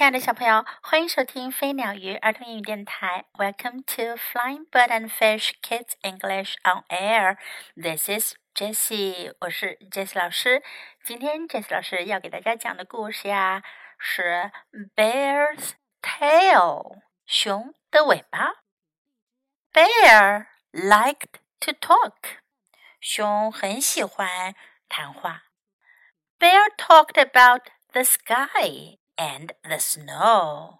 [0.00, 3.26] 亲爱的小朋友，欢迎收听飞鸟鱼儿童英语电台。
[3.34, 7.36] Welcome to Flying Bird and Fish Kids English on Air.
[7.76, 10.62] This is Jessie，我是 Jessie 老师。
[11.04, 13.62] 今天 Jessie 老师要给大家讲的故事呀，
[13.98, 14.50] 是
[14.96, 18.54] Bear's Tail，熊的尾巴。
[19.74, 22.38] Bear liked to talk，
[23.02, 24.54] 熊很喜欢
[24.88, 25.42] 谈话。
[26.38, 30.79] Bear talked about the sky and the snow.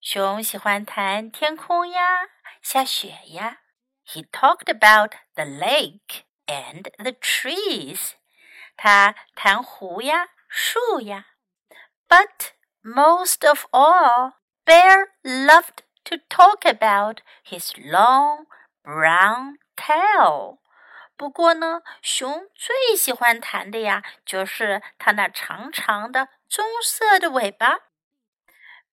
[0.00, 2.28] 熊喜欢谈天空呀，
[2.60, 3.58] 下雪呀。
[4.04, 8.12] He talked about the lake and the trees.
[8.76, 11.26] 他谈湖呀，树呀。
[12.08, 14.32] But most of all,
[14.64, 18.46] Bear loved to talk about his long
[18.84, 20.58] brown tail.
[21.16, 27.80] 不过呢，熊最喜欢谈的呀，就是它那长长的棕色的尾巴。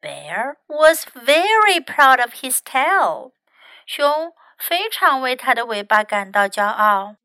[0.00, 3.32] Bear was very proud of his tail。
[3.86, 7.16] 熊非常为它的尾巴感到骄傲。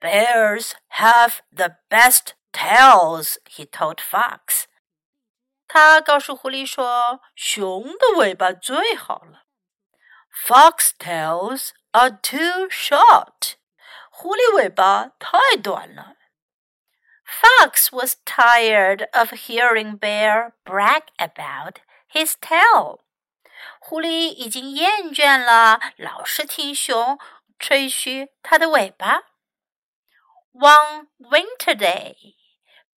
[0.00, 4.64] Bears have the best tails, he told Fox。
[5.68, 9.44] 他告诉狐狸说，熊的尾巴最好了。
[10.46, 13.54] Fox tails are too short。
[14.16, 16.16] 狐狸尾巴太短了。
[17.24, 21.76] Fox was tired of hearing Bear brag about
[22.10, 23.00] his tail.
[23.80, 27.18] 狐狸已经厌倦了老是听熊
[27.58, 29.22] 吹嘘它的尾巴。
[30.52, 32.34] One winter day,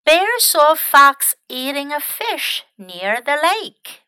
[0.04, 4.02] Bear saw Fox eating a fish near the lake.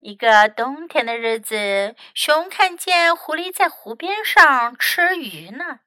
[0.00, 5.80] 一个冬天的日子，熊看见狐狸在湖边上吃鱼呢。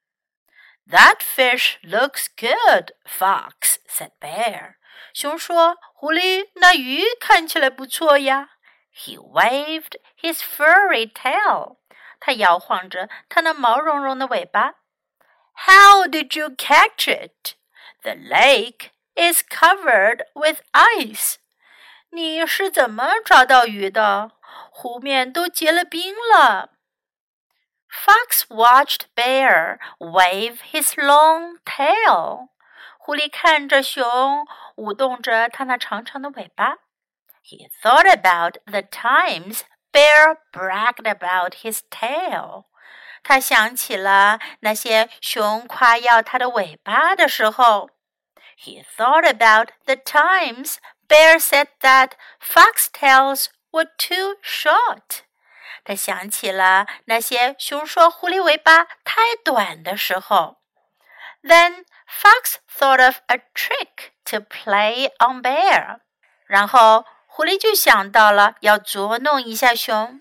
[0.89, 4.75] that fish looks good, Fox said Bear.
[5.13, 8.49] 熊说：“狐狸，那鱼看起来不错呀。”
[8.95, 11.77] He waved his furry tail.
[12.19, 14.75] 他摇晃着他那毛茸茸的尾巴。
[15.55, 17.55] How did you catch it?
[18.01, 21.35] The lake is covered with ice.
[22.11, 24.31] 你是怎么抓到鱼的？
[24.71, 26.71] 湖面都结了冰了。
[27.87, 32.49] Fox watched Bear wave his long tail.
[32.97, 34.45] 狐狸看着熊
[34.75, 36.77] 舞动着它那长长的尾巴。
[37.43, 42.65] He thought about the times Bear bragged about his tail.
[43.23, 47.89] 他想起了那些熊夸耀它的尾巴的时候。
[48.57, 55.23] He thought about the times Bear said that fox tails were too short.
[55.84, 60.58] 他想起了那些熊说狐狸尾巴太短的时候。
[61.42, 66.00] Then Fox thought of a trick to play on Bear。
[66.46, 70.20] 然后狐狸就想到了要捉弄一下熊。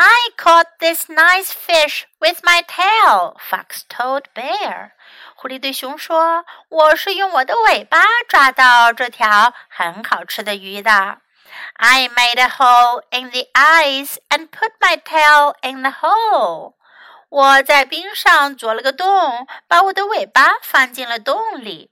[0.00, 4.92] I caught this nice fish with my tail, Fox told Bear.
[5.34, 11.18] 狐狸对熊说：“我是用我的尾巴抓到这条很好吃的鱼的。”
[11.75, 16.75] I made a hole in the ice and put my tail in the hole.
[17.29, 21.89] 我在冰上做了个洞，把我的尾巴放进了洞里。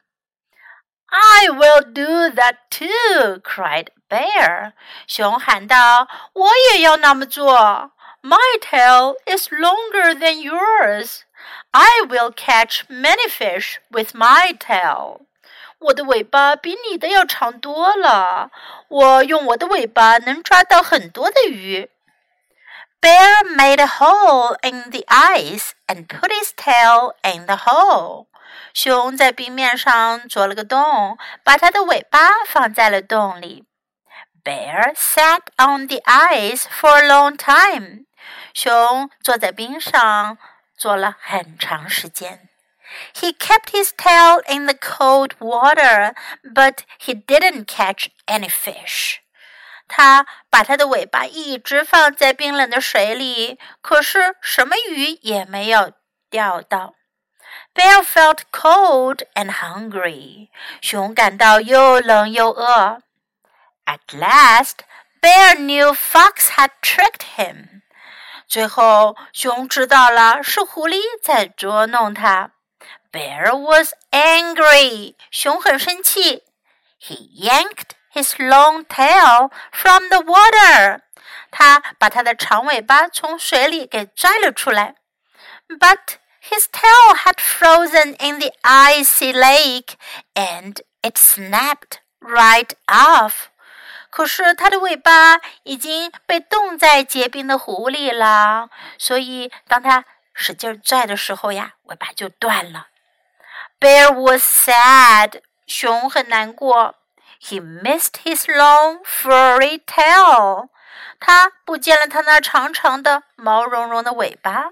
[1.07, 3.39] I will do that too!
[3.39, 4.73] cried Bear.
[5.07, 7.91] 熊喊道：“我也要那么做。
[8.21, 11.21] My tail is longer than yours.
[11.71, 15.21] I will catch many fish with my tail.”
[15.78, 18.50] 我的尾巴比你的要长多了，
[18.88, 21.90] 我用我的尾巴能抓到很多的鱼。
[23.00, 28.26] Bear made a hole in the ice and put his tail in the hole.
[28.72, 33.64] 熊在冰面上做了个洞，把它的尾巴放在了洞里。
[34.42, 38.06] Bear sat on the ice for a long time.
[38.54, 40.38] 熊坐在冰上
[40.76, 42.48] 坐了很长时间。
[43.13, 49.17] he kept his tail in the cold water, but he didn't catch any fish.
[49.87, 55.91] 他把他的尾巴一直放在冰冷的水里，可是什么鱼也没有
[56.29, 56.95] 钓到。
[57.73, 60.49] Bear felt cold and hungry.
[60.81, 63.01] 熊感到又冷又饿。
[63.85, 64.79] At last,
[65.21, 67.81] Bear knew Fox had tricked him.
[68.47, 72.51] 最后，熊知道了是狐狸在捉弄他。
[73.11, 75.15] Bear was angry.
[75.31, 76.43] 熊很生气。
[76.99, 81.01] He yanked his long tail from the water.
[81.51, 84.95] 他把他的长尾巴从水里给拽了出来。
[85.67, 89.95] But his tail had frozen in the icy lake,
[90.33, 93.47] and it snapped right off.
[94.09, 100.03] 可是它的尾巴已经被冻在结冰的湖里了，所以当它
[100.36, 102.88] 使劲拽的时候呀，尾巴就断了。
[103.80, 106.96] Bear was sad，熊很难过。
[107.40, 110.68] He missed his long furry tail，
[111.18, 114.70] 他不见了他那长长的毛茸茸的尾巴。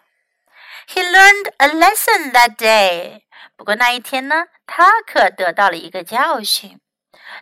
[0.87, 3.23] He learned a lesson that day，
[3.57, 6.79] 不过那一天呢，他可得到了一个教训。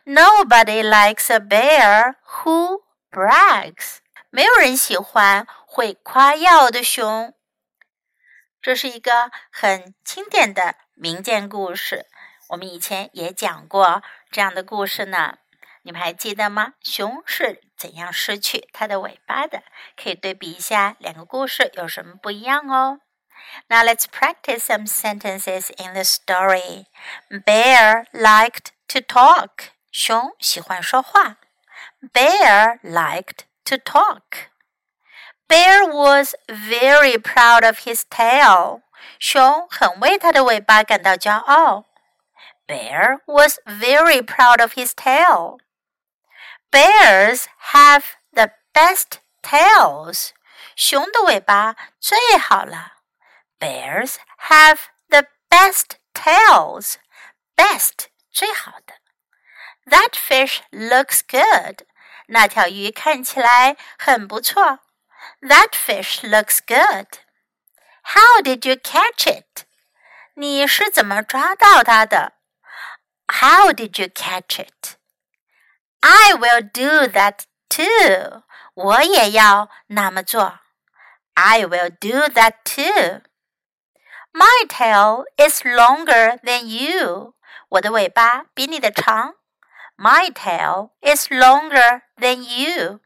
[0.05, 3.99] Nobody likes a bear who brags，
[4.31, 7.35] 没有人喜欢会夸耀的熊。
[8.63, 12.07] 这是一个很经典的民间故事，
[12.51, 15.39] 我们以前也讲过这样的故事呢。
[15.83, 16.75] 你们还记得吗？
[16.81, 19.65] 熊是怎样失去它的尾巴的？
[20.01, 23.01] 可以对比一下两个故事有什么不一样哦。
[23.67, 26.87] Now let's practice some sentences in the story.
[27.29, 29.71] Bear liked to talk.
[29.91, 31.39] 熊喜欢说话。
[32.13, 34.52] Bear liked to talk.
[35.52, 38.82] Bear was very proud of his tail.
[39.20, 41.86] 熊很为它的尾巴感到骄傲。
[42.68, 45.60] Bear was very proud of his tail.
[46.70, 50.32] Bears have the best tails.
[50.76, 52.98] 熊的尾巴最好了。
[53.60, 54.16] Bears
[54.50, 56.96] have the best tails.
[57.56, 58.96] Best 最好的。
[59.86, 61.88] That fish looks good.
[62.28, 64.80] 那条鱼看起来很不错。
[65.42, 67.08] that fish looks good.
[68.04, 69.66] How did you catch it?
[70.36, 72.34] 你是怎么抓到它的？
[73.28, 74.96] How did you catch it?
[76.00, 78.44] I will do that too.
[78.76, 80.60] 我也要那么做。
[81.34, 83.22] I will do that too.
[84.32, 87.34] My tail is longer than you.
[87.70, 89.36] 我的尾巴比你的长。
[89.98, 93.00] My tail is longer than you.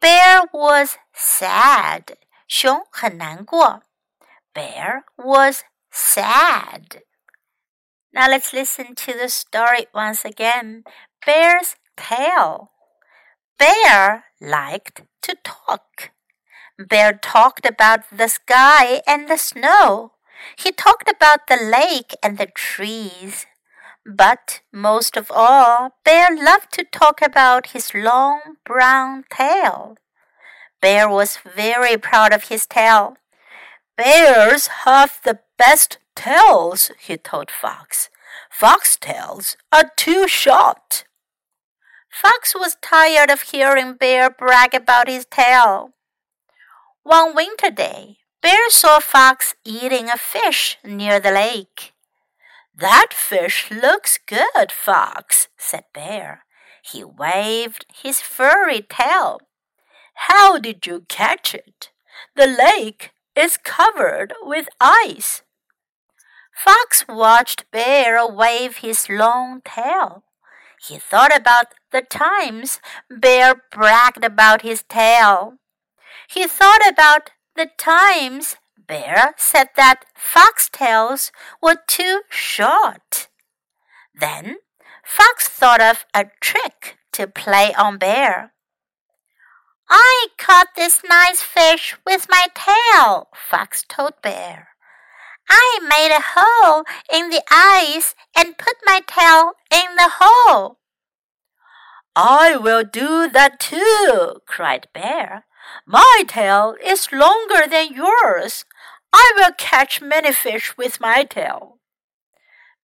[0.00, 2.16] Bear was sad.
[2.48, 3.82] 熊很难过。
[4.54, 7.02] Bear was sad.
[8.12, 10.84] Now let's listen to the story once again.
[11.24, 12.70] Bear's tale.
[13.58, 16.10] Bear liked to talk.
[16.78, 20.12] Bear talked about the sky and the snow.
[20.56, 23.46] He talked about the lake and the trees.
[24.05, 29.97] But most of all, Bear loved to talk about his long brown tail.
[30.81, 33.17] Bear was very proud of his tail.
[33.95, 38.09] Bears have the best tails, he told Fox.
[38.49, 41.05] Fox tails are too short.
[42.09, 45.91] Fox was tired of hearing Bear brag about his tail.
[47.03, 51.90] One winter day, Bear saw Fox eating a fish near the lake.
[52.75, 56.45] That fish looks good, Fox, said Bear.
[56.83, 59.39] He waved his furry tail.
[60.27, 61.91] How did you catch it?
[62.35, 65.41] The lake is covered with ice.
[66.53, 70.23] Fox watched Bear wave his long tail.
[70.87, 72.79] He thought about the times
[73.09, 75.55] Bear bragged about his tail.
[76.27, 78.55] He thought about the times
[78.91, 83.29] Bear said that foxtails were too short.
[84.13, 84.57] Then
[85.05, 88.51] Fox thought of a trick to play on Bear.
[89.89, 94.67] I caught this nice fish with my tail, Fox told Bear.
[95.49, 100.79] I made a hole in the ice and put my tail in the hole.
[102.13, 105.45] I will do that too, cried Bear.
[105.85, 108.65] My tail is longer than yours.
[109.13, 111.77] I will catch many fish with my tail.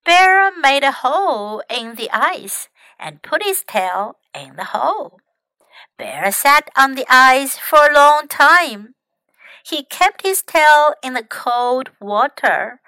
[0.06, 2.70] Bear made a hole in the ice
[3.00, 5.20] and put his tail in the hole.
[5.98, 8.96] Bear sat on the ice for a long time.
[9.66, 12.80] He kept his tail in the cold water,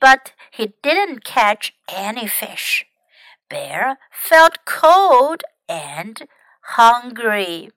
[0.00, 2.86] but he didn't catch any fish.
[3.50, 6.26] Bear felt cold and
[6.62, 7.70] hungry.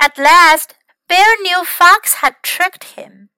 [0.00, 0.74] At last,
[1.08, 3.30] Bear knew Fox had tricked him.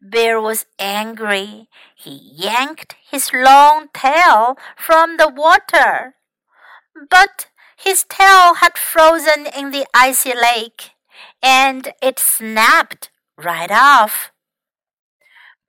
[0.00, 1.68] Bear was angry.
[1.94, 6.14] He yanked his long tail from the water.
[7.10, 10.90] But his tail had frozen in the icy lake,
[11.42, 14.30] and it snapped right off.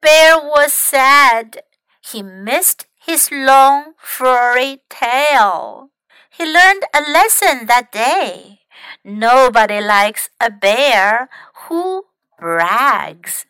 [0.01, 1.63] Bear was sad.
[2.01, 5.89] He missed his long, furry tail.
[6.29, 8.60] He learned a lesson that day.
[9.03, 11.29] Nobody likes a bear
[11.67, 12.05] who
[12.38, 13.46] brags.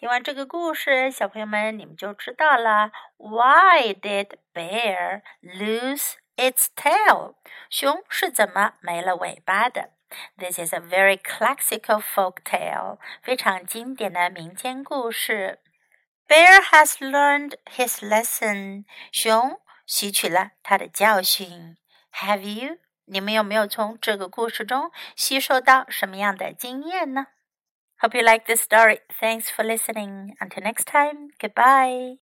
[0.00, 2.92] 听完这个故事，小朋友们，你们就知道了。
[3.16, 7.34] Why did bear lose its tail。
[7.68, 9.90] 熊是怎么没了尾巴的
[10.36, 15.58] ？This is a very classical folk tale，非常经典的民间故事。
[16.28, 18.84] Bear has learned his lesson。
[19.10, 21.76] 熊吸取了他的教训。
[22.12, 22.78] Have you？
[23.06, 27.26] 你们有没有从这个故事中吸收到什么样的经验呢
[28.00, 29.00] ？Hope you like this story.
[29.20, 30.34] Thanks for listening.
[30.40, 32.14] Until next time, goodbye.